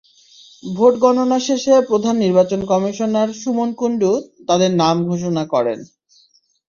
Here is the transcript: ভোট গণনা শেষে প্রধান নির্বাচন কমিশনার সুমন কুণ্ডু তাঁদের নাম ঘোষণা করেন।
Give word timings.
ভোট 0.63 0.93
গণনা 0.99 1.37
শেষে 1.47 1.73
প্রধান 1.89 2.15
নির্বাচন 2.23 2.59
কমিশনার 2.71 3.29
সুমন 3.41 3.69
কুণ্ডু 3.73 4.11
তাঁদের 4.47 4.71
নাম 4.81 4.95
ঘোষণা 5.09 5.43
করেন। 5.53 5.79